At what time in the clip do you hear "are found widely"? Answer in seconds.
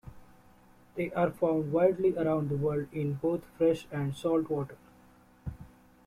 1.13-2.17